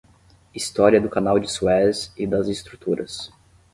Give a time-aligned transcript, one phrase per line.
[0.51, 3.31] História do Canal de Suez e das estruturas